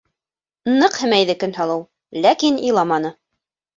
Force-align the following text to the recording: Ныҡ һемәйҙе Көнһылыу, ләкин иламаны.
Ныҡ 0.77 0.97
һемәйҙе 1.01 1.35
Көнһылыу, 1.43 1.85
ләкин 2.25 2.61
иламаны. 2.71 3.13